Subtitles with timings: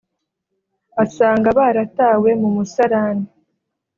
[1.03, 3.27] asanga baratawe mu musarani